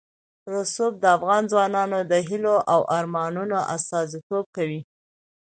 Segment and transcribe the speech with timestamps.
[0.53, 4.81] رسوب د افغان ځوانانو د هیلو او ارمانونو استازیتوب کوي.